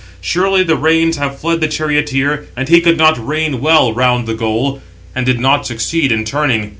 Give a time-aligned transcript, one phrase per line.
[0.19, 4.33] Surely the reins have fled the charioteer, and he could not rein well round the
[4.33, 4.81] goal,
[5.13, 6.69] and did not succeed in turning.